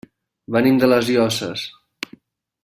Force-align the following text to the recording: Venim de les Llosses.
Venim 0.55 0.79
de 0.83 0.89
les 0.93 1.11
Llosses. 1.17 1.67